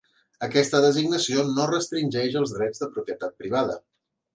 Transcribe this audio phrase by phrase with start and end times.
[0.47, 3.83] Aquesta designació no restringeix els drets de propietat privada.